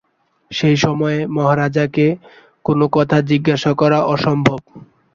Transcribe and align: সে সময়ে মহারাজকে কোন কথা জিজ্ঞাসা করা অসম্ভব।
সে 0.51 0.69
সময়ে 0.77 1.19
মহারাজকে 1.35 2.05
কোন 2.65 2.79
কথা 2.91 3.17
জিজ্ঞাসা 3.29 3.71
করা 3.73 3.99
অসম্ভব। 4.13 4.59